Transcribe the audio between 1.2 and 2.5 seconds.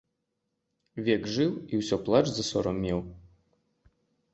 жыў і ўсё плач за